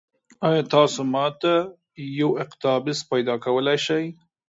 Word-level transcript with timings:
ایا 0.47 0.63
تاسو 0.75 0.99
ما 1.13 1.25
ته 1.41 1.53
یو 2.19 2.29
اقتباس 2.43 2.99
پیدا 3.11 3.35
کولی 3.45 3.77
شئ؟ 3.85 4.03